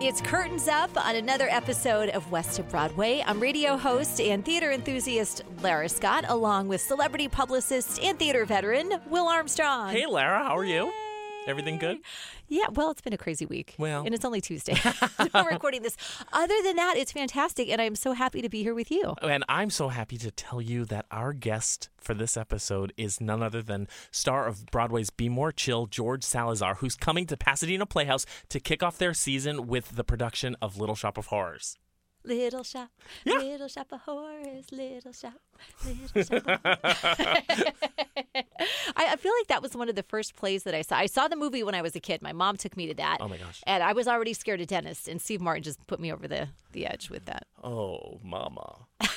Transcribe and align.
It's 0.00 0.20
curtains 0.20 0.68
up 0.68 0.96
on 0.96 1.16
another 1.16 1.48
episode 1.50 2.10
of 2.10 2.30
West 2.30 2.60
of 2.60 2.68
Broadway. 2.68 3.20
I'm 3.26 3.40
radio 3.40 3.76
host 3.76 4.20
and 4.20 4.44
theater 4.44 4.70
enthusiast 4.70 5.42
Lara 5.60 5.88
Scott, 5.88 6.24
along 6.28 6.68
with 6.68 6.80
celebrity 6.80 7.26
publicist 7.26 8.00
and 8.00 8.16
theater 8.16 8.44
veteran 8.44 9.00
Will 9.08 9.26
Armstrong. 9.26 9.90
Hey, 9.90 10.06
Lara, 10.06 10.44
how 10.44 10.56
are 10.56 10.64
you? 10.64 10.92
Everything 11.46 11.78
good? 11.78 11.98
Yeah, 12.48 12.66
well, 12.72 12.90
it's 12.90 13.00
been 13.00 13.12
a 13.12 13.18
crazy 13.18 13.46
week. 13.46 13.74
Well. 13.78 14.02
and 14.04 14.14
it's 14.14 14.24
only 14.24 14.40
Tuesday. 14.40 14.76
We're 15.34 15.50
recording 15.50 15.82
this. 15.82 15.96
Other 16.32 16.54
than 16.62 16.76
that, 16.76 16.94
it's 16.96 17.12
fantastic, 17.12 17.68
and 17.70 17.80
I'm 17.80 17.94
so 17.94 18.12
happy 18.12 18.42
to 18.42 18.48
be 18.48 18.62
here 18.62 18.74
with 18.74 18.90
you. 18.90 19.14
Oh, 19.22 19.28
and 19.28 19.44
I'm 19.48 19.70
so 19.70 19.88
happy 19.88 20.18
to 20.18 20.30
tell 20.30 20.60
you 20.60 20.84
that 20.86 21.06
our 21.10 21.32
guest 21.32 21.88
for 21.96 22.14
this 22.14 22.36
episode 22.36 22.92
is 22.96 23.20
none 23.20 23.42
other 23.42 23.62
than 23.62 23.88
star 24.10 24.46
of 24.46 24.66
Broadway's 24.66 25.10
Be 25.10 25.28
More 25.28 25.52
Chill, 25.52 25.86
George 25.86 26.24
Salazar, 26.24 26.76
who's 26.76 26.96
coming 26.96 27.26
to 27.26 27.36
Pasadena 27.36 27.86
Playhouse 27.86 28.26
to 28.50 28.60
kick 28.60 28.82
off 28.82 28.98
their 28.98 29.14
season 29.14 29.66
with 29.66 29.96
the 29.96 30.04
production 30.04 30.56
of 30.60 30.78
Little 30.78 30.94
Shop 30.96 31.16
of 31.16 31.26
Horrors. 31.26 31.78
Little 32.24 32.62
shop, 32.62 32.90
Yeah. 33.24 33.38
little 33.38 33.68
shop 33.68 33.86
of 33.92 34.00
horrors, 34.00 34.66
little 34.72 35.12
shop, 35.12 35.34
little 35.86 36.22
shop. 36.22 36.46
Of 36.46 36.60
I, 38.96 39.12
I 39.12 39.16
feel 39.16 39.32
like 39.38 39.46
that 39.48 39.62
was 39.62 39.74
one 39.74 39.88
of 39.88 39.94
the 39.94 40.02
first 40.02 40.36
plays 40.36 40.64
that 40.64 40.74
I 40.74 40.82
saw. 40.82 40.96
I 40.96 41.06
saw 41.06 41.28
the 41.28 41.36
movie 41.36 41.62
when 41.62 41.74
I 41.74 41.82
was 41.82 41.94
a 41.96 42.00
kid. 42.00 42.20
My 42.20 42.32
mom 42.32 42.56
took 42.56 42.76
me 42.76 42.86
to 42.88 42.94
that. 42.94 43.18
Oh 43.20 43.28
my 43.28 43.36
gosh. 43.38 43.62
And 43.66 43.82
I 43.82 43.92
was 43.92 44.06
already 44.08 44.34
scared 44.34 44.60
of 44.60 44.66
dentists, 44.66 45.08
and 45.08 45.22
Steve 45.22 45.40
Martin 45.40 45.62
just 45.62 45.84
put 45.86 46.00
me 46.00 46.12
over 46.12 46.26
the, 46.28 46.48
the 46.72 46.86
edge 46.86 47.08
with 47.08 47.24
that. 47.26 47.46
Oh, 47.62 48.20
mama. 48.22 48.86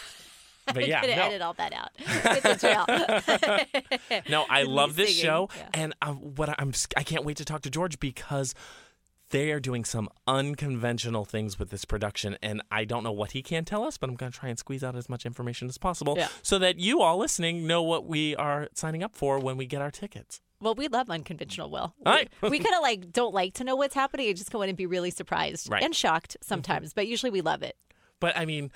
But 0.73 0.87
yeah, 0.87 1.01
I'm 1.01 1.09
yeah, 1.09 1.15
gonna 1.15 1.21
no. 1.21 1.27
edit 1.27 1.41
all 1.41 1.53
that 1.55 1.73
out 1.73 1.89
with 2.33 2.43
the 2.43 2.55
trail. 4.07 4.21
No, 4.29 4.45
I 4.49 4.63
love 4.63 4.95
this 4.95 5.09
singing, 5.09 5.23
show, 5.25 5.49
yeah. 5.57 5.67
and 5.73 5.93
uh, 6.01 6.11
what 6.13 6.49
I'm 6.61 6.71
I 6.95 7.03
can't 7.03 7.25
wait 7.25 7.37
to 7.37 7.45
talk 7.45 7.61
to 7.63 7.69
George 7.69 7.99
because 7.99 8.53
they 9.31 9.51
are 9.51 9.59
doing 9.59 9.83
some 9.85 10.07
unconventional 10.27 11.25
things 11.25 11.57
with 11.57 11.69
this 11.71 11.85
production, 11.85 12.37
and 12.41 12.61
I 12.71 12.85
don't 12.85 13.03
know 13.03 13.11
what 13.11 13.31
he 13.31 13.41
can 13.41 13.65
tell 13.65 13.83
us, 13.83 13.97
but 13.97 14.09
I'm 14.09 14.15
going 14.15 14.31
to 14.31 14.37
try 14.37 14.49
and 14.49 14.59
squeeze 14.59 14.83
out 14.83 14.95
as 14.95 15.09
much 15.09 15.25
information 15.25 15.67
as 15.69 15.77
possible 15.77 16.15
Yeah. 16.17 16.27
so 16.41 16.59
that 16.59 16.77
you 16.79 17.01
all 17.01 17.17
listening 17.17 17.65
know 17.67 17.81
what 17.81 18.05
we 18.05 18.35
are 18.35 18.67
signing 18.73 19.03
up 19.03 19.15
for 19.15 19.39
when 19.39 19.57
we 19.57 19.65
get 19.65 19.81
our 19.81 19.91
tickets. 19.91 20.41
Well, 20.59 20.75
we 20.75 20.87
love 20.87 21.09
unconventional. 21.09 21.71
Will 21.71 21.95
right. 22.05 22.29
we 22.41 22.59
kind 22.59 22.75
of 22.75 22.81
like 22.81 23.11
don't 23.11 23.33
like 23.33 23.55
to 23.55 23.63
know 23.63 23.75
what's 23.75 23.95
happening 23.95 24.27
and 24.27 24.37
just 24.37 24.51
go 24.51 24.61
in 24.61 24.69
and 24.69 24.77
be 24.77 24.85
really 24.85 25.09
surprised 25.09 25.69
Right. 25.71 25.79
Mm-hmm. 25.79 25.85
and 25.85 25.95
shocked 25.95 26.37
sometimes, 26.41 26.93
but 26.93 27.07
usually 27.07 27.31
we 27.31 27.41
love 27.41 27.63
it. 27.63 27.75
But 28.19 28.37
I 28.37 28.45
mean, 28.45 28.71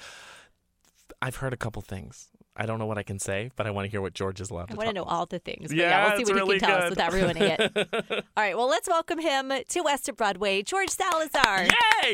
I've 1.21 1.35
heard 1.37 1.53
a 1.53 1.57
couple 1.57 1.81
things. 1.83 2.29
I 2.57 2.65
don't 2.65 2.79
know 2.79 2.85
what 2.85 2.97
I 2.97 3.03
can 3.03 3.19
say, 3.19 3.51
but 3.55 3.67
I 3.67 3.71
want 3.71 3.85
to 3.85 3.91
hear 3.91 4.01
what 4.01 4.13
George 4.13 4.39
is 4.39 4.49
allowed 4.49 4.63
I 4.63 4.73
to 4.73 4.75
want 4.77 4.87
to 4.89 4.93
talk 4.93 4.95
know 4.95 5.03
all 5.11 5.25
the 5.25 5.39
things. 5.39 5.67
But 5.69 5.77
Yeah, 5.77 5.89
yeah, 5.89 6.07
we'll 6.15 6.25
see 6.25 6.31
what 6.33 6.39
really 6.41 6.55
he 6.55 6.59
can 6.61 6.69
tell 6.69 6.77
us 6.77 6.83
good. 6.83 6.89
without 6.91 7.13
ruining 7.13 7.43
it. 7.43 8.23
all 8.37 8.43
right, 8.43 8.55
well, 8.57 8.67
let's 8.69 8.87
welcome 8.87 9.19
him 9.19 9.51
to 9.67 9.81
West 9.81 10.07
of 10.07 10.15
Broadway, 10.15 10.61
George 10.63 10.89
Salazar. 10.89 11.63
Yay! 12.03 12.13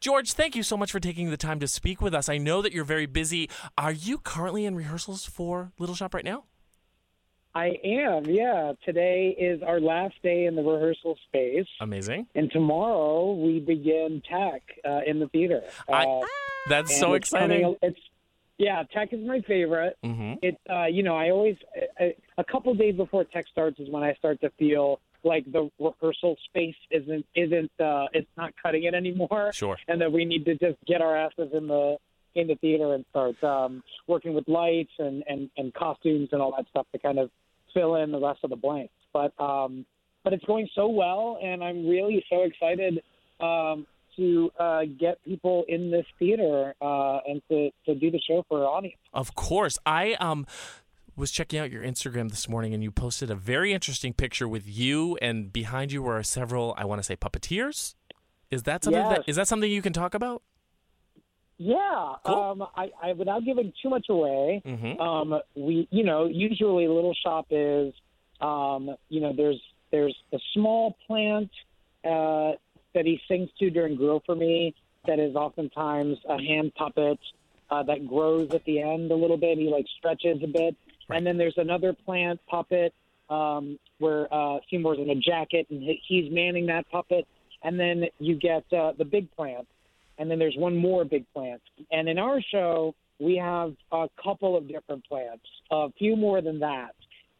George, 0.00 0.34
thank 0.34 0.54
you 0.54 0.62
so 0.62 0.76
much 0.76 0.92
for 0.92 1.00
taking 1.00 1.30
the 1.30 1.36
time 1.38 1.58
to 1.60 1.66
speak 1.66 2.00
with 2.02 2.14
us. 2.14 2.28
I 2.28 2.36
know 2.38 2.60
that 2.62 2.72
you're 2.72 2.84
very 2.84 3.06
busy. 3.06 3.48
Are 3.78 3.92
you 3.92 4.18
currently 4.18 4.66
in 4.66 4.74
rehearsals 4.76 5.24
for 5.24 5.72
Little 5.78 5.94
Shop 5.94 6.12
right 6.14 6.24
now? 6.24 6.44
I 7.54 7.78
am, 7.82 8.26
yeah. 8.26 8.72
Today 8.84 9.34
is 9.38 9.62
our 9.62 9.80
last 9.80 10.14
day 10.22 10.44
in 10.44 10.54
the 10.56 10.62
rehearsal 10.62 11.16
space, 11.26 11.66
Amazing. 11.80 12.26
and 12.34 12.50
tomorrow 12.52 13.32
we 13.32 13.60
begin 13.60 14.22
tech 14.30 14.60
uh, 14.86 15.00
in 15.06 15.18
the 15.20 15.28
theater. 15.28 15.62
I- 15.88 16.04
Uh, 16.04 16.20
That's 16.68 16.90
and 16.90 17.00
so 17.00 17.14
it's 17.14 17.30
coming- 17.30 17.60
exciting. 17.60 17.76
It's 17.80 18.00
yeah, 18.58 18.82
tech 18.92 19.12
is 19.12 19.20
my 19.26 19.40
favorite. 19.46 19.96
hmm 20.02 20.34
It, 20.42 20.56
uh, 20.70 20.86
you 20.86 21.02
know, 21.02 21.16
I 21.16 21.30
always 21.30 21.56
a, 22.00 22.14
a 22.38 22.44
couple 22.44 22.74
days 22.74 22.96
before 22.96 23.24
tech 23.24 23.46
starts 23.50 23.78
is 23.78 23.88
when 23.90 24.02
I 24.02 24.14
start 24.14 24.40
to 24.40 24.50
feel 24.58 25.00
like 25.24 25.44
the 25.50 25.68
rehearsal 25.78 26.36
space 26.48 26.76
isn't 26.90 27.26
isn't 27.34 27.70
uh, 27.80 28.06
it's 28.12 28.30
not 28.36 28.52
cutting 28.62 28.84
it 28.84 28.94
anymore. 28.94 29.50
Sure. 29.52 29.76
and 29.88 30.00
that 30.00 30.10
we 30.12 30.24
need 30.24 30.44
to 30.46 30.54
just 30.54 30.78
get 30.86 31.00
our 31.00 31.16
asses 31.16 31.50
in 31.52 31.66
the 31.66 31.96
in 32.34 32.46
the 32.46 32.54
theater 32.56 32.94
and 32.94 33.04
start 33.10 33.42
um, 33.42 33.82
working 34.06 34.34
with 34.34 34.46
lights 34.46 34.92
and, 34.98 35.24
and, 35.26 35.48
and 35.56 35.72
costumes 35.72 36.28
and 36.32 36.42
all 36.42 36.52
that 36.54 36.66
stuff 36.68 36.86
to 36.92 36.98
kind 36.98 37.18
of 37.18 37.30
fill 37.72 37.96
in 37.96 38.12
the 38.12 38.20
rest 38.20 38.40
of 38.44 38.50
the 38.50 38.56
blanks. 38.56 38.92
But 39.12 39.32
um, 39.40 39.86
but 40.22 40.32
it's 40.32 40.44
going 40.44 40.68
so 40.74 40.88
well, 40.88 41.38
and 41.42 41.64
I'm 41.64 41.88
really 41.88 42.24
so 42.28 42.42
excited 42.42 43.02
um, 43.40 43.86
to 44.16 44.50
uh, 44.58 44.82
get 44.98 45.22
people 45.24 45.64
in 45.68 45.90
this 45.90 46.06
theater 46.18 46.74
uh, 46.80 47.18
and 47.26 47.42
to, 47.50 47.70
to 47.86 47.94
do 47.94 48.10
the 48.10 48.20
show 48.28 48.44
for 48.48 48.60
our 48.64 48.68
audience. 48.76 48.96
Of 49.12 49.34
course. 49.34 49.78
I 49.86 50.14
um 50.14 50.46
was 51.16 51.30
checking 51.30 51.58
out 51.58 51.70
your 51.70 51.82
Instagram 51.82 52.28
this 52.30 52.46
morning 52.46 52.74
and 52.74 52.82
you 52.82 52.90
posted 52.90 53.30
a 53.30 53.34
very 53.34 53.72
interesting 53.72 54.12
picture 54.12 54.46
with 54.46 54.68
you 54.68 55.16
and 55.22 55.50
behind 55.50 55.90
you 55.90 56.02
were 56.02 56.22
several, 56.22 56.74
I 56.76 56.84
want 56.84 56.98
to 56.98 57.02
say 57.04 57.16
puppeteers. 57.16 57.94
Is 58.50 58.64
that 58.64 58.84
something 58.84 59.00
Yes. 59.02 59.18
that 59.18 59.28
is 59.30 59.36
that 59.36 59.48
something 59.48 59.70
you 59.70 59.80
can 59.82 59.92
talk 59.94 60.12
about? 60.14 60.42
Yeah, 61.58 62.16
Cool. 62.24 62.34
um, 62.34 62.66
I, 62.76 62.90
I 63.02 63.12
without 63.14 63.44
giving 63.44 63.72
too 63.82 63.88
much 63.88 64.06
away, 64.10 64.60
Mhm. 64.66 65.00
um, 65.00 65.40
we 65.54 65.88
you 65.90 66.04
know 66.04 66.26
usually 66.26 66.86
Little 66.86 67.14
Shop 67.14 67.46
is 67.50 67.94
um, 68.40 68.94
you 69.08 69.20
know 69.22 69.32
there's 69.34 69.60
there's 69.90 70.14
a 70.34 70.38
small 70.52 70.96
plant 71.06 71.50
uh, 72.04 72.52
that 72.96 73.06
he 73.06 73.20
sings 73.28 73.48
to 73.60 73.70
during 73.70 73.94
Grow 73.94 74.20
for 74.26 74.34
Me 74.34 74.74
that 75.06 75.20
is 75.20 75.36
oftentimes 75.36 76.18
a 76.28 76.36
hand 76.42 76.74
puppet 76.74 77.20
uh, 77.70 77.82
that 77.84 78.06
grows 78.06 78.50
at 78.52 78.64
the 78.64 78.80
end 78.80 79.12
a 79.12 79.14
little 79.14 79.36
bit. 79.36 79.58
He 79.58 79.68
like 79.68 79.86
stretches 79.98 80.42
a 80.42 80.48
bit, 80.48 80.74
and 81.08 81.24
then 81.24 81.36
there's 81.38 81.56
another 81.56 81.92
plant 81.92 82.40
puppet 82.48 82.92
um, 83.30 83.78
where 83.98 84.32
uh, 84.34 84.58
Seymour's 84.68 84.98
in 84.98 85.10
a 85.10 85.14
jacket 85.14 85.66
and 85.70 85.82
he's 86.08 86.32
manning 86.32 86.66
that 86.66 86.90
puppet, 86.90 87.26
and 87.62 87.78
then 87.78 88.06
you 88.18 88.34
get 88.34 88.64
uh, 88.72 88.92
the 88.98 89.04
big 89.04 89.30
plant 89.36 89.68
and 90.18 90.30
then 90.30 90.38
there's 90.38 90.56
one 90.56 90.76
more 90.76 91.04
big 91.04 91.24
plant. 91.32 91.62
And 91.90 92.08
in 92.08 92.18
our 92.18 92.40
show, 92.40 92.94
we 93.18 93.36
have 93.36 93.74
a 93.92 94.08
couple 94.22 94.56
of 94.56 94.68
different 94.68 95.06
plants, 95.06 95.44
a 95.70 95.90
few 95.98 96.16
more 96.16 96.40
than 96.40 96.60
that. 96.60 96.94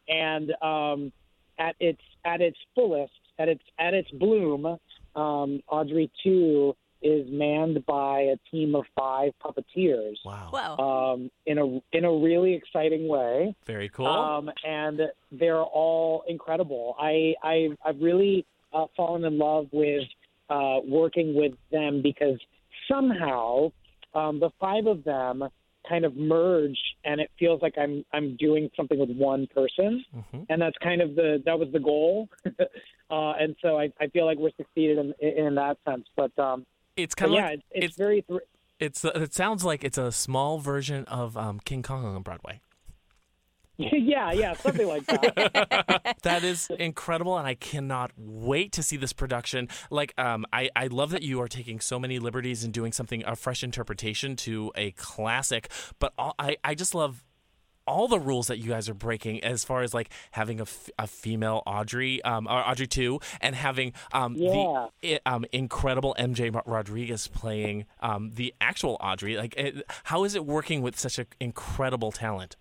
And 0.07 0.51
um, 0.61 1.11
at 1.59 1.75
its 1.79 2.01
at 2.23 2.41
its 2.41 2.57
fullest, 2.75 3.11
at 3.39 3.49
its 3.49 3.63
at 3.79 3.93
its 3.93 4.09
bloom, 4.11 4.77
um, 5.15 5.61
Audrey 5.67 6.11
Two 6.23 6.75
is 7.01 7.27
manned 7.29 7.85
by 7.85 8.21
a 8.21 8.37
team 8.49 8.75
of 8.75 8.83
five 8.95 9.31
puppeteers. 9.43 10.15
Wow. 10.25 10.49
Wow. 10.51 10.77
Um, 10.77 11.31
in 11.45 11.57
a 11.57 11.65
in 11.95 12.05
a 12.05 12.11
really 12.11 12.53
exciting 12.53 13.07
way. 13.07 13.55
Very 13.65 13.89
cool. 13.89 14.07
Um, 14.07 14.49
and 14.65 15.01
they're 15.31 15.61
all 15.61 16.23
incredible. 16.27 16.95
I, 16.99 17.35
I 17.43 17.69
I've 17.85 18.01
really 18.01 18.45
uh, 18.73 18.85
fallen 18.95 19.23
in 19.25 19.37
love 19.37 19.67
with 19.71 20.03
uh, 20.49 20.79
working 20.85 21.35
with 21.35 21.53
them 21.71 22.01
because 22.01 22.39
somehow 22.89 23.71
um, 24.13 24.39
the 24.39 24.49
five 24.59 24.87
of 24.87 25.03
them 25.03 25.43
kind 25.87 26.05
of 26.05 26.15
merge, 26.15 26.77
and 27.03 27.19
it 27.21 27.31
feels 27.39 27.61
like 27.61 27.75
I'm 27.77 28.03
I'm 28.13 28.35
doing 28.37 28.69
something 28.75 28.99
with 28.99 29.09
one 29.11 29.47
person, 29.47 30.03
Mm-hmm. 30.15 30.43
and 30.49 30.61
that's 30.61 30.77
kind 30.83 31.01
of 31.01 31.15
the 31.15 31.41
that 31.45 31.57
was 31.57 31.69
the 31.71 31.79
goal, 31.79 32.29
uh, 32.45 33.33
and 33.39 33.55
so 33.61 33.77
I, 33.77 33.91
I 33.99 34.07
feel 34.07 34.25
like 34.25 34.37
we're 34.37 34.51
succeeded 34.57 34.97
in 34.97 35.13
in 35.27 35.55
that 35.55 35.77
sense. 35.85 36.05
But 36.15 36.37
um, 36.39 36.65
It's 36.95 37.15
kind 37.15 37.31
of 37.31 37.35
yeah, 37.35 37.45
like, 37.49 37.53
it's, 37.53 37.65
it's, 37.71 37.85
it's 37.85 37.97
very 37.97 38.21
thr 38.27 38.37
it's 38.79 39.03
it 39.03 39.33
sounds 39.33 39.63
like 39.63 39.83
it's 39.83 39.97
a 39.97 40.11
small 40.11 40.59
version 40.59 41.05
of 41.05 41.35
um, 41.35 41.59
King 41.63 41.81
Kong 41.83 42.05
on 42.05 42.21
Broadway. 42.21 42.61
yeah 43.93 44.31
yeah 44.31 44.53
something 44.53 44.87
like 44.87 45.05
that. 45.05 46.17
that 46.23 46.43
is 46.43 46.69
incredible 46.79 47.37
and 47.37 47.45
i 47.47 47.53
cannot 47.53 48.11
wait 48.17 48.71
to 48.71 48.81
see 48.81 48.97
this 48.97 49.13
production 49.13 49.67
like 49.91 50.13
um, 50.17 50.45
I, 50.51 50.69
I 50.75 50.87
love 50.87 51.11
that 51.11 51.21
you 51.21 51.39
are 51.41 51.47
taking 51.47 51.79
so 51.79 51.99
many 51.99 52.17
liberties 52.19 52.63
and 52.63 52.73
doing 52.73 52.91
something 52.91 53.23
a 53.25 53.35
fresh 53.35 53.63
interpretation 53.63 54.35
to 54.37 54.71
a 54.75 54.91
classic 54.91 55.69
but 55.99 56.13
all, 56.17 56.33
I, 56.39 56.57
I 56.63 56.73
just 56.75 56.95
love 56.95 57.23
all 57.85 58.07
the 58.09 58.19
rules 58.19 58.47
that 58.47 58.57
you 58.57 58.69
guys 58.69 58.89
are 58.89 58.93
breaking 58.93 59.41
as 59.43 59.63
far 59.63 59.81
as 59.81 59.93
like 59.93 60.09
having 60.31 60.59
a, 60.59 60.63
f- 60.63 60.89
a 60.99 61.07
female 61.07 61.63
Audrey, 61.65 62.21
um, 62.23 62.45
or 62.45 62.59
Audrey 62.67 62.85
Two, 62.85 63.21
and 63.39 63.55
having 63.55 63.93
um, 64.11 64.35
Yeah. 64.37 64.87
the 65.01 65.13
i- 65.13 65.19
um, 65.25 65.45
incredible 65.53 66.13
MJ 66.19 66.53
Rodriguez 66.65 67.29
playing 67.29 67.85
um, 68.01 68.31
the 68.33 68.53
actual 68.59 68.97
Audrey. 68.99 69.37
Like, 69.37 69.55
it, 69.55 69.83
how 70.03 70.25
is 70.25 70.35
it 70.35 70.45
working 70.45 70.81
with 70.81 70.99
such 70.99 71.17
an 71.17 71.27
incredible 71.39 72.11
talent? 72.11 72.57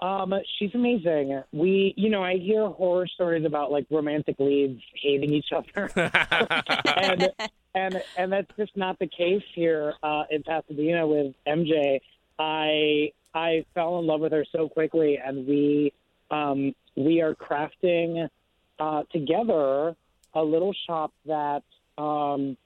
Um, 0.00 0.32
she's 0.58 0.74
amazing. 0.74 1.42
We, 1.52 1.92
you 1.96 2.08
know, 2.08 2.22
I 2.22 2.36
hear 2.36 2.68
horror 2.68 3.06
stories 3.08 3.44
about 3.44 3.72
like 3.72 3.86
romantic 3.90 4.36
leads 4.38 4.80
hating 4.94 5.32
each 5.32 5.50
other, 5.52 5.90
and 6.96 7.30
and 7.74 8.02
and 8.16 8.32
that's 8.32 8.50
just 8.56 8.76
not 8.76 8.98
the 9.00 9.08
case 9.08 9.42
here 9.54 9.94
uh, 10.02 10.24
in 10.30 10.44
Pasadena 10.44 11.06
with 11.06 11.34
MJ. 11.46 12.00
I 12.38 13.12
I 13.34 13.64
fell 13.74 13.98
in 13.98 14.06
love 14.06 14.20
with 14.20 14.32
her 14.32 14.44
so 14.52 14.68
quickly, 14.68 15.18
and 15.18 15.46
we 15.46 15.92
um, 16.30 16.74
we 16.94 17.20
are 17.20 17.34
crafting 17.34 18.28
uh, 18.78 19.02
together 19.12 19.96
a 20.34 20.42
little 20.42 20.74
shop 20.86 21.12
that 21.26 21.62
um, 21.96 22.56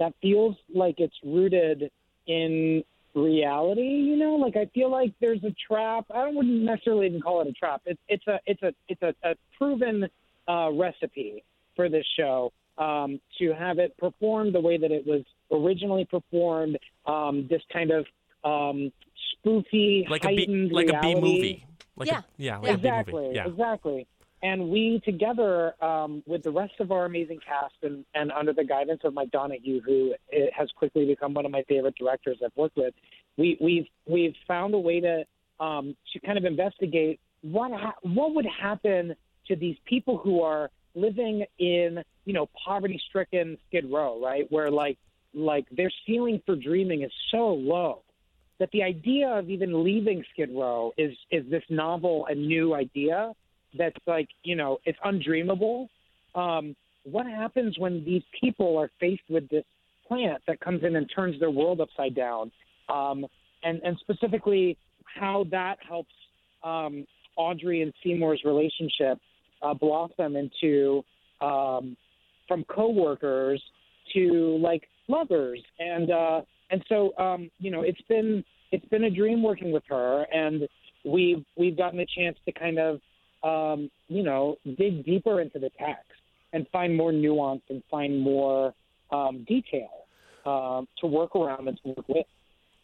that 0.00 0.12
feels 0.20 0.56
like 0.74 0.98
it's 0.98 1.16
rooted 1.22 1.92
in 2.26 2.82
reality. 3.14 3.82
You 3.82 4.16
know, 4.16 4.34
like 4.36 4.56
I 4.56 4.66
feel 4.74 4.90
like 4.90 5.12
there's 5.20 5.42
a 5.44 5.54
trap. 5.66 6.06
I 6.14 6.28
wouldn't 6.30 6.62
necessarily 6.62 7.06
even 7.06 7.20
call 7.20 7.40
it 7.42 7.48
a 7.48 7.52
trap. 7.52 7.82
It's 7.86 8.00
it's 8.08 8.26
a 8.26 8.38
it's 8.46 8.62
a 8.62 8.72
it's 8.88 9.02
a, 9.02 9.14
a 9.24 9.34
proven 9.58 10.08
uh, 10.48 10.70
recipe 10.72 11.44
for 11.76 11.88
this 11.88 12.04
show 12.18 12.52
um, 12.78 13.20
to 13.38 13.52
have 13.52 13.78
it 13.78 13.96
performed 13.98 14.54
the 14.54 14.60
way 14.60 14.76
that 14.78 14.90
it 14.90 15.06
was 15.06 15.22
originally 15.52 16.04
performed. 16.04 16.78
Um, 17.06 17.46
this 17.48 17.62
kind 17.72 17.90
of 17.90 18.06
um, 18.44 18.92
spoofy, 19.44 20.08
Like 20.08 20.24
a 20.24 20.28
B, 20.28 20.36
heightened 20.36 20.72
like 20.72 20.88
a 20.88 20.92
B 21.00 21.08
reality. 21.08 21.20
movie. 21.20 21.66
Like 21.96 22.08
Yeah. 22.08 22.18
A, 22.18 22.24
yeah, 22.38 22.58
like 22.58 22.72
exactly, 22.74 23.12
a 23.12 23.16
B 23.16 23.26
movie. 23.26 23.36
Yeah. 23.36 23.46
exactly. 23.48 24.06
And 24.42 24.70
we 24.70 25.00
together, 25.04 25.74
um, 25.84 26.22
with 26.26 26.42
the 26.42 26.50
rest 26.50 26.72
of 26.80 26.92
our 26.92 27.04
amazing 27.04 27.40
cast, 27.46 27.74
and, 27.82 28.04
and 28.14 28.32
under 28.32 28.52
the 28.54 28.64
guidance 28.64 29.02
of 29.04 29.12
Mike 29.12 29.30
Donahue, 29.30 29.80
who 29.82 30.14
i- 30.32 30.48
has 30.56 30.70
quickly 30.76 31.04
become 31.04 31.34
one 31.34 31.44
of 31.44 31.50
my 31.52 31.62
favorite 31.64 31.94
directors 31.96 32.38
I've 32.44 32.56
worked 32.56 32.76
with, 32.76 32.94
we, 33.36 33.58
we've 33.60 33.86
we've 34.06 34.34
found 34.48 34.74
a 34.74 34.78
way 34.78 35.00
to 35.00 35.24
um, 35.60 35.94
to 36.12 36.20
kind 36.20 36.38
of 36.38 36.44
investigate 36.44 37.20
what 37.42 37.70
ha- 37.72 37.94
what 38.02 38.34
would 38.34 38.46
happen 38.46 39.14
to 39.48 39.56
these 39.56 39.76
people 39.84 40.16
who 40.16 40.42
are 40.42 40.70
living 40.94 41.44
in 41.58 42.02
you 42.24 42.32
know 42.32 42.48
poverty 42.64 43.00
stricken 43.08 43.58
Skid 43.68 43.90
Row, 43.90 44.20
right? 44.22 44.50
Where 44.50 44.70
like 44.70 44.96
like 45.34 45.66
their 45.70 45.90
ceiling 46.06 46.40
for 46.46 46.56
dreaming 46.56 47.02
is 47.02 47.12
so 47.30 47.52
low 47.54 48.02
that 48.58 48.70
the 48.72 48.82
idea 48.82 49.28
of 49.28 49.48
even 49.50 49.84
leaving 49.84 50.24
Skid 50.32 50.50
Row 50.52 50.92
is 50.96 51.12
is 51.30 51.48
this 51.50 51.62
novel 51.68 52.26
and 52.30 52.46
new 52.48 52.74
idea 52.74 53.32
that's 53.76 53.96
like 54.06 54.28
you 54.42 54.56
know 54.56 54.78
it's 54.84 54.98
undreamable. 55.04 55.88
Um, 56.34 56.76
what 57.04 57.26
happens 57.26 57.78
when 57.78 58.04
these 58.04 58.22
people 58.40 58.76
are 58.78 58.90
faced 59.00 59.22
with 59.28 59.48
this 59.48 59.64
plant 60.06 60.42
that 60.46 60.60
comes 60.60 60.82
in 60.84 60.96
and 60.96 61.10
turns 61.14 61.38
their 61.40 61.50
world 61.50 61.80
upside 61.80 62.14
down? 62.14 62.50
Um, 62.88 63.26
and 63.62 63.80
and 63.84 63.96
specifically 64.00 64.76
how 65.18 65.46
that 65.50 65.76
helps 65.86 66.12
um, 66.62 67.06
Audrey 67.36 67.82
and 67.82 67.92
Seymour's 68.02 68.42
relationship 68.44 69.18
uh, 69.62 69.74
blossom 69.74 70.36
into 70.36 71.02
um, 71.40 71.96
from 72.46 72.64
coworkers 72.64 73.62
to 74.14 74.58
like 74.60 74.82
lovers 75.08 75.60
and 75.78 76.10
uh 76.10 76.40
and 76.70 76.82
so 76.88 77.16
um 77.18 77.50
you 77.58 77.70
know 77.70 77.82
it's 77.82 78.00
been 78.08 78.44
it's 78.72 78.84
been 78.86 79.04
a 79.04 79.10
dream 79.10 79.42
working 79.42 79.72
with 79.72 79.82
her 79.88 80.26
and 80.32 80.68
we've 81.04 81.44
we've 81.56 81.76
gotten 81.76 82.00
a 82.00 82.06
chance 82.06 82.36
to 82.44 82.52
kind 82.52 82.78
of 82.78 83.00
um 83.42 83.90
you 84.08 84.22
know 84.22 84.56
dig 84.76 85.04
deeper 85.04 85.40
into 85.40 85.58
the 85.58 85.70
text 85.78 86.10
and 86.52 86.66
find 86.68 86.96
more 86.96 87.12
nuance 87.12 87.62
and 87.68 87.82
find 87.90 88.20
more 88.20 88.74
um 89.10 89.44
detail 89.48 90.06
um 90.46 90.86
to 90.98 91.06
work 91.06 91.34
around 91.34 91.68
and 91.68 91.78
to 91.82 91.88
work 91.88 92.08
with 92.08 92.26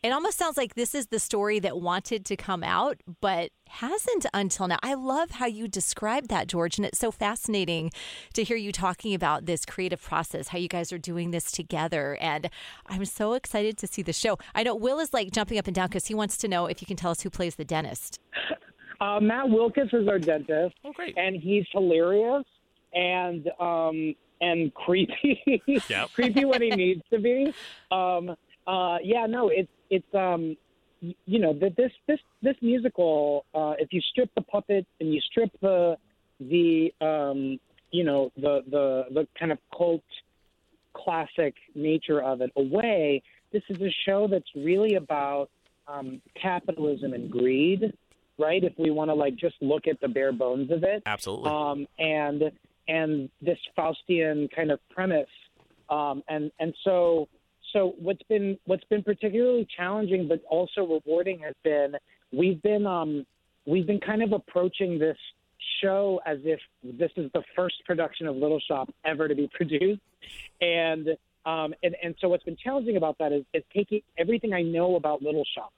It 0.03 0.13
almost 0.13 0.39
sounds 0.39 0.57
like 0.57 0.75
this 0.75 0.95
is 0.95 1.07
the 1.09 1.19
story 1.19 1.59
that 1.61 1.81
wanted 1.81 2.25
to 2.27 2.37
come 2.37 2.63
out, 2.63 3.01
but 3.21 3.51
hasn't 3.69 4.27
until 4.33 4.69
now. 4.69 4.79
I 4.83 4.95
love 4.95 5.33
how 5.33 5.47
you 5.47 5.67
described 5.67 6.29
that, 6.29 6.47
George, 6.47 6.77
and 6.79 6.87
it's 6.87 6.99
so 6.99 7.11
fascinating 7.11 7.91
to 8.35 8.45
hear 8.45 8.57
you 8.57 8.73
talking 8.73 9.15
about 9.15 9.47
this 9.47 9.65
creative 9.65 10.01
process, 10.01 10.49
how 10.49 10.59
you 10.59 10.69
guys 10.69 10.93
are 10.93 10.99
doing 10.99 11.31
this 11.33 11.51
together. 11.51 12.17
And 12.21 12.51
I'm 12.87 13.05
so 13.05 13.33
excited 13.33 13.79
to 13.79 13.87
see 13.87 14.03
the 14.03 14.13
show. 14.13 14.39
I 14.55 14.63
know 14.63 14.75
Will 14.77 15.01
is 15.01 15.13
like 15.13 15.33
jumping 15.33 15.59
up 15.59 15.67
and 15.67 15.75
down 15.75 15.89
because 15.89 16.07
he 16.07 16.15
wants 16.15 16.37
to 16.39 16.47
know 16.49 16.67
if 16.67 16.81
you 16.81 16.87
can 16.87 16.97
tell 16.97 17.11
us 17.11 17.23
who 17.23 17.31
plays 17.31 17.57
the 17.57 17.65
dentist. 17.65 18.21
Uh, 19.01 19.21
Matt 19.21 19.47
Wilkas 19.47 19.93
is 19.93 20.09
our 20.09 20.19
dentist. 20.19 20.75
Oh, 20.85 20.93
great. 20.93 21.17
And 21.19 21.37
he's 21.37 21.65
hilarious 21.73 22.45
and 22.95 23.49
um, 23.61 24.15
and 24.41 24.73
creepy, 24.75 25.63
Yep. 25.89 26.11
creepy 26.15 26.45
when 26.45 26.63
he 26.63 26.71
needs 26.71 27.03
to 27.11 27.19
be. 27.19 27.55
Um, 27.91 28.35
uh, 28.67 28.99
yeah, 29.03 29.27
no, 29.27 29.49
it's 29.49 29.71
it's 29.91 30.15
um, 30.15 30.57
you 31.01 31.39
know 31.39 31.53
that 31.55 31.77
this 31.77 31.93
this 32.07 32.21
this 32.43 32.57
musical. 32.63 33.45
Uh, 33.55 33.75
if 33.79 33.93
you 33.93 34.01
strip 34.01 34.31
the 34.35 34.43
puppet 34.43 34.87
and 35.01 35.13
you 35.13 35.21
strip 35.21 35.51
the 35.61 35.97
the 36.41 36.93
um, 37.01 37.59
you 37.91 38.05
know 38.05 38.31
the 38.37 38.63
the 38.71 39.05
the 39.13 39.29
kind 39.39 39.53
of 39.53 39.59
cult 39.77 40.03
classic 40.95 41.55
nature 41.75 42.23
of 42.23 42.41
it 42.41 42.51
away, 42.57 43.23
this 43.53 43.63
is 43.69 43.81
a 43.83 43.91
show 44.07 44.27
that's 44.27 44.49
really 44.57 44.95
about 44.95 45.51
um, 45.87 46.21
capitalism 46.41 47.13
and 47.13 47.31
greed, 47.31 47.93
right? 48.39 48.63
If 48.63 48.73
we 48.79 48.91
want 48.91 49.11
to 49.11 49.15
like 49.15 49.37
just 49.37 49.57
look 49.61 49.87
at 49.87 50.01
the 50.01 50.09
bare 50.09 50.33
bones 50.33 50.71
of 50.71 50.83
it, 50.83 51.03
Absolutely. 51.07 51.51
um, 51.51 51.87
and 51.99 52.43
and 52.89 53.29
this 53.41 53.59
Faustian 53.77 54.49
kind 54.55 54.71
of 54.71 54.81
premise, 54.91 55.27
um, 55.91 56.23
and 56.29 56.51
and 56.59 56.75
so 56.85 57.29
so 57.73 57.95
what's 57.99 58.23
been 58.25 58.59
what's 58.67 58.85
been 58.85 59.03
particularly 59.03 59.67
challenging 59.77 60.29
but 60.29 60.43
also 60.49 60.83
rewarding 60.83 61.39
has 61.41 61.55
been 61.65 61.95
we've 62.33 62.63
been 62.63 62.87
um, 62.87 63.27
we've 63.67 63.87
been 63.87 64.01
kind 64.01 64.23
of 64.23 64.33
approaching 64.33 64.99
this 64.99 65.19
show 65.83 66.21
as 66.27 66.39
if 66.45 66.61
this 66.83 67.11
is 67.17 67.31
the 67.35 67.43
first 67.55 67.75
production 67.85 68.27
of 68.27 68.37
Little 68.37 68.61
Shop 68.61 68.93
ever 69.05 69.29
to 69.29 69.35
be 69.35 69.49
produced, 69.55 70.01
and 70.61 71.09
um, 71.45 71.75
and 71.83 71.97
and 72.03 72.15
so 72.21 72.29
what's 72.29 72.45
been 72.45 72.57
challenging 72.63 72.97
about 72.97 73.19
that 73.19 73.33
is, 73.33 73.45
is 73.53 73.63
taking 73.75 74.01
everything 74.19 74.53
I 74.53 74.63
know 74.63 74.97
about 74.97 75.23
Little 75.23 75.45
Shop 75.55 75.73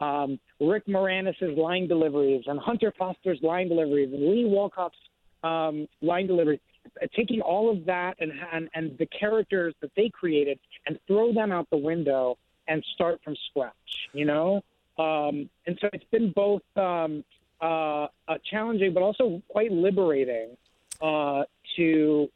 um, 0.00 0.38
Rick 0.60 0.86
Moranis' 0.86 1.56
line 1.56 1.86
deliveries 1.86 2.44
and 2.46 2.58
Hunter 2.58 2.92
Foster's 2.98 3.38
line 3.42 3.68
deliveries 3.68 4.12
and 4.12 4.22
Lee 4.22 4.44
Wilkof's 4.44 4.96
um, 5.42 5.86
line 6.02 6.26
deliveries, 6.26 6.60
uh, 7.02 7.06
taking 7.14 7.40
all 7.40 7.70
of 7.70 7.84
that 7.86 8.16
and, 8.20 8.32
and 8.52 8.68
and 8.74 8.98
the 8.98 9.06
characters 9.06 9.74
that 9.80 9.90
they 9.96 10.08
created 10.08 10.58
and 10.86 10.98
throw 11.06 11.32
them 11.32 11.52
out 11.52 11.68
the 11.70 11.76
window 11.76 12.36
and 12.68 12.84
start 12.94 13.20
from 13.24 13.36
scratch, 13.50 13.74
you 14.12 14.24
know. 14.24 14.62
Um, 14.98 15.48
and 15.66 15.78
so 15.80 15.88
it's 15.92 16.04
been 16.10 16.32
both 16.32 16.62
um, 16.76 17.24
uh, 17.60 18.06
uh, 18.28 18.38
challenging, 18.50 18.92
but 18.92 19.02
also 19.02 19.42
quite 19.48 19.72
liberating 19.72 20.56
uh, 21.00 21.44
to 21.76 22.28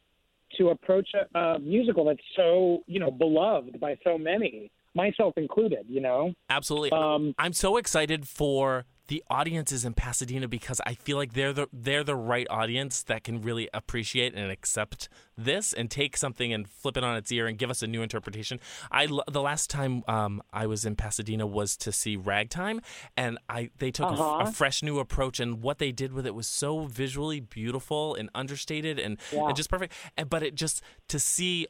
to 0.57 0.69
approach 0.69 1.09
a, 1.13 1.37
a 1.37 1.59
musical 1.59 2.05
that's 2.05 2.19
so 2.35 2.83
you 2.87 2.99
know 2.99 3.11
beloved 3.11 3.79
by 3.79 3.97
so 4.03 4.17
many, 4.17 4.71
myself 4.95 5.33
included. 5.37 5.85
You 5.87 6.01
know. 6.01 6.33
Absolutely. 6.49 6.91
Um, 6.91 7.33
I'm 7.37 7.53
so 7.53 7.77
excited 7.77 8.27
for 8.27 8.85
the 9.07 9.23
audiences 9.29 9.85
in 9.85 9.93
Pasadena 9.93 10.47
because 10.47 10.81
I 10.83 10.95
feel 10.95 11.15
like 11.17 11.33
they're 11.33 11.53
the 11.53 11.67
they're 11.71 12.03
the 12.03 12.15
right 12.15 12.47
audience 12.49 13.03
that 13.03 13.23
can 13.23 13.39
really 13.39 13.69
appreciate 13.71 14.33
and 14.33 14.49
accept 14.49 15.09
this 15.37 15.73
and 15.73 15.91
take 15.91 16.17
something 16.17 16.51
and 16.51 16.67
flip 16.67 16.97
it 16.97 17.03
on 17.03 17.15
its 17.15 17.31
ear 17.31 17.45
and 17.45 17.55
give 17.55 17.69
us 17.69 17.83
a 17.83 17.87
new 17.87 18.01
interpretation. 18.01 18.59
I 18.91 19.05
the 19.27 19.41
last 19.41 19.69
time 19.69 20.03
um, 20.07 20.41
I 20.51 20.65
was 20.65 20.85
in 20.85 20.95
Pasadena 20.95 21.45
was 21.45 21.77
to 21.77 21.91
see 21.91 22.15
Ragtime, 22.15 22.81
and 23.15 23.37
I 23.47 23.69
they 23.77 23.91
took 23.91 24.09
a 24.09 24.13
f- 24.13 24.19
a, 24.19 24.23
Uh-huh. 24.23 24.51
fresh 24.51 24.81
new 24.81 24.97
approach 24.97 25.39
and 25.39 25.61
what 25.61 25.77
they 25.77 25.91
did 25.91 26.11
with 26.11 26.25
it 26.25 26.33
was 26.33 26.47
so 26.47 26.85
visually 26.87 27.39
beautiful 27.39 28.15
and 28.15 28.31
understated 28.33 28.97
and, 28.97 29.19
Yeah. 29.31 29.45
and 29.47 29.55
just 29.55 29.69
perfect. 29.69 29.93
And, 30.17 30.29
but 30.31 30.41
it 30.41 30.55
just 30.55 30.81
to 31.09 31.19
see 31.19 31.67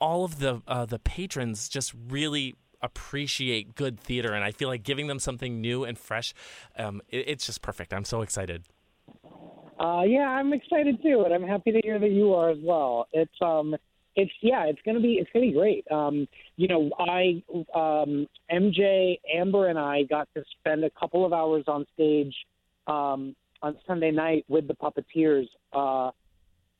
all 0.00 0.24
of 0.24 0.38
the 0.38 0.62
uh, 0.66 0.84
the 0.86 0.98
patrons 0.98 1.68
just 1.68 1.94
really 2.08 2.54
appreciate 2.82 3.74
good 3.74 3.98
theater, 3.98 4.32
and 4.32 4.44
I 4.44 4.52
feel 4.52 4.68
like 4.68 4.82
giving 4.82 5.06
them 5.06 5.18
something 5.18 5.60
new 5.60 5.84
and 5.84 5.98
fresh, 5.98 6.34
um, 6.78 7.00
it, 7.08 7.24
it's 7.28 7.46
just 7.46 7.62
perfect. 7.62 7.92
I'm 7.92 8.04
so 8.04 8.22
excited. 8.22 8.64
Uh, 9.78 10.02
yeah, 10.06 10.28
I'm 10.28 10.52
excited 10.52 11.02
too, 11.02 11.22
and 11.24 11.34
I'm 11.34 11.42
happy 11.42 11.72
to 11.72 11.80
hear 11.82 11.98
that 11.98 12.10
you 12.10 12.32
are 12.34 12.50
as 12.50 12.58
well. 12.62 13.06
It's 13.12 13.34
um, 13.42 13.76
it's 14.14 14.32
yeah, 14.40 14.64
it's 14.64 14.80
gonna 14.86 15.00
be 15.00 15.14
it's 15.14 15.30
gonna 15.32 15.46
be 15.46 15.52
great. 15.52 15.90
Um, 15.90 16.26
you 16.56 16.68
know, 16.68 16.90
I 16.98 17.42
um, 17.74 18.26
MJ, 18.50 19.18
Amber, 19.34 19.68
and 19.68 19.78
I 19.78 20.04
got 20.04 20.28
to 20.34 20.42
spend 20.58 20.84
a 20.84 20.90
couple 20.90 21.26
of 21.26 21.32
hours 21.32 21.64
on 21.66 21.84
stage 21.92 22.34
um, 22.86 23.36
on 23.62 23.76
Sunday 23.86 24.10
night 24.10 24.44
with 24.48 24.66
the 24.66 24.74
puppeteers. 24.74 25.46
Uh, 25.72 26.10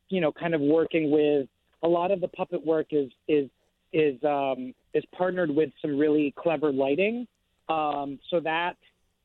you 0.09 0.21
know, 0.21 0.33
kind 0.33 0.55
of 0.55 0.61
working 0.61 1.11
with 1.11 1.49
a 1.87 1.89
lot 1.89 2.11
of 2.11 2.21
the 2.21 2.29
puppet 2.29 2.67
work 2.67 2.89
is 2.91 3.11
is 3.29 3.49
is 3.93 4.23
um, 4.25 4.75
is 4.93 5.05
partnered 5.17 5.51
with 5.51 5.71
some 5.81 5.97
really 5.97 6.35
clever 6.37 6.73
lighting, 6.73 7.27
um, 7.69 8.19
so 8.29 8.41
that 8.41 8.77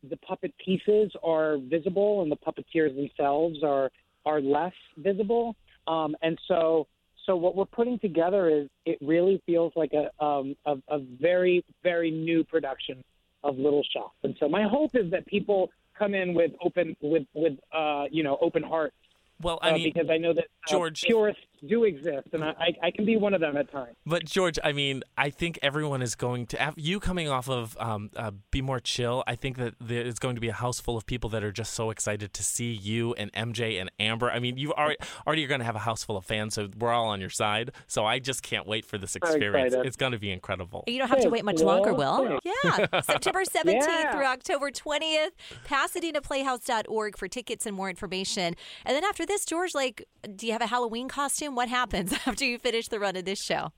the 0.08 0.18
puppet 0.18 0.54
pieces 0.64 1.12
are 1.24 1.58
visible 1.58 2.22
and 2.22 2.32
the 2.32 2.38
puppeteers 2.38 2.96
themselves 2.96 3.64
are 3.64 3.92
are 4.26 4.40
less 4.40 4.74
visible. 4.98 5.56
Um, 5.88 6.16
and 6.22 6.38
so 6.48 6.88
so 7.26 7.36
what 7.36 7.56
we're 7.56 7.66
putting 7.66 7.98
together 7.98 8.48
is 8.50 8.70
it 8.86 9.00
really 9.02 9.42
feels 9.48 9.74
like 9.76 9.94
a 9.94 10.24
um, 10.24 10.56
a, 10.66 10.76
a 10.88 11.00
very 11.00 11.66
very 11.82 12.12
new 12.12 12.44
production 12.44 13.04
of 13.44 13.58
Little 13.58 13.84
Shop. 13.92 14.14
And 14.24 14.36
so 14.40 14.48
my 14.48 14.68
hope 14.68 14.96
is 14.96 15.10
that 15.10 15.26
people 15.26 15.72
come 15.98 16.14
in 16.14 16.36
with 16.36 16.52
open 16.64 16.96
with 17.02 17.24
with 17.34 17.54
uh, 17.74 18.06
you 18.12 18.24
know 18.24 18.38
open 18.40 18.62
hearts 18.62 18.96
Well, 19.42 19.58
I 19.64 19.72
uh, 19.72 19.74
mean, 19.74 19.92
because 19.92 20.12
I 20.12 20.18
know 20.18 20.34
that 20.34 20.46
uh, 20.46 20.70
George- 20.70 21.02
purists 21.02 21.42
do 21.68 21.84
exist, 21.84 22.28
and 22.34 22.44
I, 22.44 22.50
I, 22.60 22.88
I 22.88 22.92
can 22.92 23.06
be 23.06 23.18
one 23.18 23.34
of 23.34 23.42
them 23.42 23.56
at 23.58 23.72
times. 23.72 23.96
But 24.06 24.26
George, 24.26 24.58
I 24.64 24.72
mean, 24.72 25.04
I 25.18 25.30
think 25.30 25.60
everyone 25.62 26.02
is 26.02 26.16
going 26.16 26.48
to 26.48 26.68
af- 26.70 26.74
you 26.78 27.00
coming 27.00 27.30
off 27.30 27.50
of 27.50 27.78
um, 27.80 28.10
uh, 28.16 28.32
Be 28.50 28.62
More 28.62 28.80
Chill. 28.80 29.24
I 29.28 29.36
think 29.36 29.58
that 29.58 29.76
there 29.80 30.02
is 30.02 30.18
going 30.20 30.36
to 30.36 30.42
be 30.42 30.50
a 30.50 30.54
house 30.54 30.80
full 30.80 30.98
of 30.98 31.06
people 31.06 31.30
that 31.32 31.44
are 31.44 31.52
just 31.52 31.74
so 31.74 31.90
excited 31.92 32.34
to 32.34 32.44
see 32.44 32.72
you 32.72 33.14
and 33.14 33.32
MJ 33.34 33.80
and 33.80 33.92
Amber. 34.00 34.32
I 34.32 34.40
mean, 34.40 34.58
you 34.58 34.74
already 34.74 34.98
already 35.28 35.46
are 35.46 35.48
going 35.48 35.60
to 35.60 35.66
have 35.66 35.76
a 35.76 35.80
house 35.80 36.04
full 36.04 36.18
of 36.18 36.26
fans, 36.26 36.56
so 36.56 36.70
we're 36.80 36.92
all 36.92 37.08
on 37.08 37.22
your 37.22 37.30
side. 37.30 37.72
So 37.88 38.06
I 38.06 38.20
just 38.20 38.42
can't 38.44 38.66
wait 38.68 38.86
for 38.86 38.98
this 38.98 39.16
experience. 39.16 39.76
It's 39.78 39.96
going 39.98 40.14
to 40.14 40.20
be 40.20 40.32
incredible. 40.32 40.84
You 40.88 40.98
don't 40.98 41.10
have 41.10 41.22
to 41.22 41.30
wait 41.30 41.46
much 41.46 41.62
longer, 41.62 41.94
Will. 41.94 42.40
Yeah. 42.44 42.88
September 43.02 43.44
17th 43.44 43.66
Yeah. 43.88 44.12
through 44.12 44.26
October 44.26 44.72
20th, 44.72 45.30
PasadenaPlayhouse.org 45.68 47.18
for 47.18 47.28
tickets 47.28 47.66
and 47.66 47.76
more 47.76 47.90
information. 47.90 48.56
And 48.86 48.96
then 48.96 49.04
after 49.04 49.26
this, 49.26 49.46
George, 49.46 49.76
like, 49.76 50.08
do 50.36 50.46
you 50.48 50.54
have 50.54 50.62
a 50.62 50.68
Halloween 50.68 51.08
costume? 51.08 51.51
What 51.56 51.70
happens 51.70 52.14
after 52.26 52.46
you 52.46 52.58
finish 52.58 52.88
the 52.88 53.00
run 53.00 53.16
of 53.16 53.26
this 53.26 53.40
show? 53.44 53.72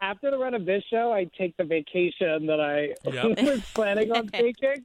After 0.00 0.30
the 0.30 0.38
run 0.38 0.54
of 0.54 0.64
this 0.64 0.84
show, 0.88 1.12
I 1.12 1.28
take 1.36 1.56
the 1.56 1.64
vacation 1.64 2.46
that 2.46 2.60
I 2.60 2.94
Yep. 3.10 3.42
was 3.42 3.60
planning 3.74 4.12
on 4.12 4.28
taking. 4.32 4.84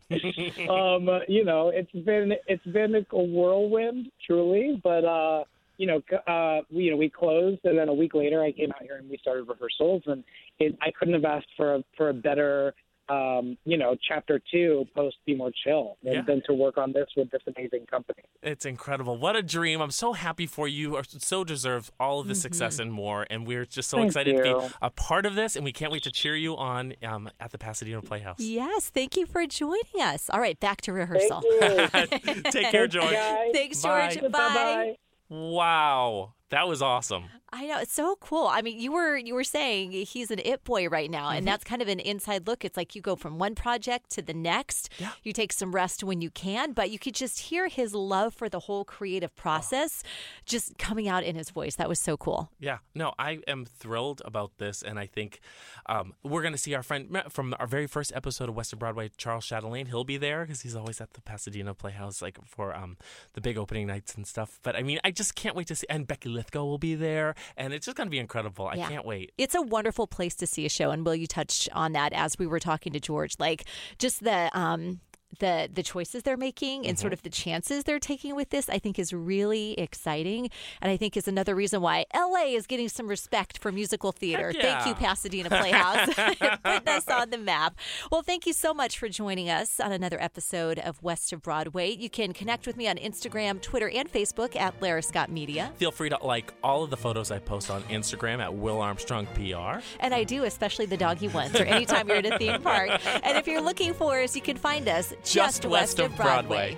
um, 0.70 1.08
you 1.28 1.46
know, 1.46 1.70
it's 1.70 1.92
been 1.92 2.34
it's 2.48 2.66
been 2.66 2.96
a 2.96 3.18
whirlwind, 3.24 4.08
truly. 4.26 4.82
But 4.84 5.06
uh, 5.06 5.44
you 5.78 5.86
know, 5.86 6.02
uh, 6.28 6.62
we, 6.72 6.86
you 6.86 6.92
know, 6.92 6.98
we 6.98 7.10
closed, 7.10 7.60
and 7.64 7.78
then 7.78 7.90
a 7.90 7.94
week 7.94 8.16
later, 8.16 8.42
I 8.44 8.52
came 8.52 8.72
out 8.72 8.82
here 8.82 8.96
and 8.98 9.08
we 9.08 9.18
started 9.18 9.44
rehearsals, 9.48 10.02
and 10.08 10.24
it, 10.60 10.76
I 10.82 10.90
couldn't 10.98 11.14
have 11.14 11.26
asked 11.26 11.50
for 11.56 11.76
a, 11.76 11.84
for 11.96 12.10
a 12.10 12.14
better. 12.14 12.74
Um, 13.10 13.58
you 13.66 13.78
know, 13.78 13.98
chapter 14.08 14.40
two, 14.52 14.86
post 14.96 15.18
Be 15.26 15.36
More 15.36 15.52
Chill, 15.64 15.98
and 16.06 16.14
Yeah. 16.16 16.22
than 16.22 16.42
to 16.48 16.54
work 16.54 16.78
on 16.78 16.94
this 16.94 17.08
with 17.18 17.30
this 17.32 17.42
amazing 17.54 17.86
company. 17.88 18.24
It's 18.42 18.66
incredible. 18.66 19.18
What 19.18 19.36
a 19.36 19.44
dream. 19.44 19.82
I'm 19.82 19.92
so 19.92 20.14
happy 20.14 20.48
for 20.48 20.68
you. 20.68 20.96
You 20.98 21.02
so 21.04 21.44
deserve 21.44 21.92
all 22.00 22.20
of 22.22 22.28
the 22.28 22.34
Mm-hmm. 22.34 22.40
success 22.42 22.80
and 22.80 22.92
more. 22.94 23.28
And 23.30 23.46
we're 23.46 23.66
just 23.66 23.90
so 23.90 23.98
Thank 23.98 24.08
excited 24.08 24.38
to 24.38 24.44
be 24.44 24.68
a 24.82 24.90
part 24.90 25.26
of 25.26 25.36
this. 25.36 25.56
And 25.56 25.64
we 25.66 25.72
can't 25.74 25.92
wait 25.92 26.04
to 26.04 26.12
cheer 26.12 26.36
you 26.36 26.56
on 26.56 26.94
um, 27.04 27.30
at 27.40 27.52
the 27.52 27.58
Pasadena 27.58 28.02
Playhouse. 28.02 28.40
Yes. 28.40 28.90
Thank 28.90 29.18
you 29.18 29.26
for 29.26 29.46
joining 29.48 30.02
us. 30.02 30.30
All 30.30 30.40
right, 30.40 30.60
back 30.60 30.80
to 30.82 30.94
rehearsal. 30.94 31.42
Thank 31.60 32.26
you. 32.26 32.42
Take 32.52 32.72
care, 32.72 32.88
George. 32.88 33.14
Thanks, 33.54 33.82
Bye. 33.82 34.16
George. 34.16 34.32
Bye-bye. 34.32 34.96
Wow. 35.30 36.34
That 36.50 36.68
was 36.68 36.82
awesome. 36.82 37.26
I 37.56 37.68
know 37.68 37.80
it's 37.80 37.94
so 37.94 38.16
cool. 38.20 38.48
I 38.48 38.62
mean, 38.64 38.80
you 38.80 38.92
were 38.92 39.16
you 39.16 39.36
were 39.36 39.44
saying 39.44 39.92
he's 39.92 40.32
an 40.32 40.40
it 40.44 40.64
boy 40.64 40.88
right 40.90 41.10
now, 41.10 41.28
Mm-hmm. 41.28 41.38
and 41.38 41.48
that's 41.48 41.64
kind 41.64 41.82
of 41.82 41.88
an 41.88 42.00
inside 42.00 42.48
look. 42.48 42.66
It's 42.66 42.76
like 42.76 42.96
you 42.96 43.02
go 43.02 43.16
from 43.16 43.38
one 43.38 43.54
project 43.54 44.10
to 44.12 44.22
the 44.24 44.34
next. 44.34 44.90
Yeah. 44.98 45.12
You 45.22 45.34
take 45.34 45.54
some 45.54 45.72
rest 45.74 46.04
when 46.04 46.20
you 46.22 46.32
can, 46.32 46.74
but 46.74 46.90
you 46.90 46.98
could 46.98 47.14
just 47.14 47.40
hear 47.40 47.68
his 47.68 47.94
love 47.94 48.34
for 48.34 48.50
the 48.50 48.62
whole 48.62 48.84
creative 48.84 49.36
process 49.36 50.02
just 50.46 50.78
coming 50.80 51.08
out 51.08 51.24
in 51.24 51.36
his 51.36 51.52
voice. 51.52 51.76
That 51.76 51.88
was 51.88 52.00
so 52.00 52.18
cool. 52.18 52.50
Yeah, 52.60 52.80
no, 52.96 53.14
I 53.20 53.40
am 53.48 53.66
thrilled 53.66 54.22
about 54.26 54.58
this, 54.58 54.82
and 54.82 54.98
I 54.98 55.06
think 55.06 55.40
um, 55.86 56.14
we're 56.24 56.42
going 56.42 56.54
to 56.54 56.58
see 56.60 56.74
our 56.74 56.84
friend 56.84 57.22
from 57.30 57.54
our 57.60 57.68
very 57.68 57.86
first 57.88 58.12
episode 58.16 58.50
of 58.50 58.56
West 58.56 58.74
of 58.74 58.80
Broadway, 58.80 59.12
Charles 59.18 59.46
Chatelaine. 59.46 59.86
He'll 59.86 60.04
be 60.04 60.18
there 60.18 60.44
because 60.46 60.62
he's 60.64 60.76
always 60.76 61.00
at 61.00 61.14
the 61.14 61.22
Pasadena 61.22 61.76
Playhouse, 61.76 62.22
like 62.22 62.40
for 62.46 62.76
um, 62.76 62.98
the 63.34 63.42
big 63.42 63.58
opening 63.60 63.86
nights 63.88 64.16
and 64.16 64.26
stuff. 64.26 64.60
But 64.64 64.76
I 64.76 64.82
mean, 64.82 65.00
I 65.04 65.12
just 65.12 65.36
can't 65.36 65.56
wait 65.56 65.68
to 65.68 65.76
see. 65.76 65.86
And 65.90 66.08
Becky 66.08 66.30
Lithgow 66.30 66.64
will 66.66 66.78
be 66.80 66.96
there, 66.96 67.36
and 67.58 67.74
it's 67.74 67.86
just 67.86 67.98
going 67.98 68.08
to 68.08 68.12
be 68.12 68.20
incredible. 68.20 68.68
I 68.68 68.76
Yeah. 68.76 68.90
can't 68.90 69.06
wait. 69.06 69.32
It's 69.38 69.56
a 69.56 69.62
wonderful 69.62 70.08
place 70.08 70.36
to 70.36 70.48
see 70.48 70.66
a 70.66 70.70
show, 70.70 70.92
and 70.92 71.06
Will, 71.06 71.16
you 71.16 71.28
touch 71.28 71.68
on 71.74 71.94
that 71.94 72.14
as 72.14 72.38
we 72.38 72.48
were 72.48 72.60
talking 72.60 72.94
to 72.94 73.00
George. 73.00 73.36
Like 73.40 73.66
just 74.00 74.24
the 74.24 74.50
um 74.58 75.00
the 75.40 75.70
the 75.74 75.84
choices 75.84 76.24
they're 76.24 76.38
making 76.38 76.86
and 76.88 76.94
Mm-hmm. 76.98 77.02
sort 77.02 77.14
of 77.14 77.24
the 77.24 77.30
chances 77.30 77.84
they're 77.86 78.00
taking 78.00 78.36
with 78.36 78.50
this, 78.52 78.70
I 78.70 78.78
think 78.80 79.00
is 79.00 79.14
really 79.14 79.78
exciting, 79.80 80.50
and 80.82 80.92
I 80.92 80.98
think 80.98 81.18
is 81.18 81.28
another 81.28 81.56
reason 81.56 81.82
why 81.82 82.06
LA 82.16 82.54
is 82.56 82.68
getting 82.68 82.88
some 82.90 83.08
respect 83.08 83.58
for 83.58 83.72
musical 83.72 84.12
theater. 84.12 84.52
Heck 84.52 84.62
Thank 84.62 84.88
you. 84.88 84.94
Pasadena 84.94 85.50
Playhouse, 85.50 86.14
putting 86.64 86.88
us 86.88 87.08
on 87.08 87.30
the 87.32 87.38
map. 87.38 87.76
Well, 88.12 88.22
thank 88.22 88.46
you 88.46 88.54
so 88.54 88.74
much 88.74 89.00
for 89.00 89.10
joining 89.10 89.50
us 89.50 89.80
on 89.80 89.92
another 89.92 90.22
episode 90.22 90.78
of 90.80 91.02
West 91.02 91.34
of 91.34 91.42
Broadway. 91.42 91.90
You 91.92 92.10
can 92.10 92.34
connect 92.34 92.68
with 92.68 92.78
me 92.78 92.88
on 92.88 92.98
Instagram, 92.98 93.62
Twitter, 93.62 93.90
and 93.90 94.12
Facebook 94.12 94.56
at 94.56 94.80
Lara 94.82 95.02
Scott 95.02 95.32
Media. 95.32 95.72
Feel 95.78 95.92
free 95.92 96.10
to 96.10 96.18
like 96.24 96.54
all 96.64 96.84
of 96.84 96.90
the 96.90 96.98
photos 96.98 97.32
I 97.32 97.40
post 97.40 97.70
on 97.72 97.82
Instagram 97.84 98.40
at 98.40 98.54
Will 98.54 98.82
Armstrong 98.82 99.26
PR. 99.34 99.82
And 100.00 100.14
I 100.14 100.24
do, 100.24 100.44
especially 100.44 100.86
the 100.86 100.98
doggy 100.98 101.28
ones, 101.30 101.60
or 101.60 101.64
anytime 101.64 102.08
you're 102.08 102.18
at 102.18 102.26
a 102.26 102.38
theme 102.38 102.62
park. 102.62 102.90
And 103.24 103.38
if 103.38 103.48
you're 103.48 103.62
looking 103.62 103.94
for 103.94 104.20
us, 104.20 104.36
you 104.36 104.42
can 104.42 104.58
find 104.58 104.88
us 104.90 105.14
just, 105.24 105.66
west 105.66 106.00
of 106.00 106.16
Broadway. 106.16 106.78